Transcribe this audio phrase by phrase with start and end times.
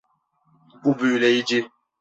[0.83, 1.69] Bu büyüleyici.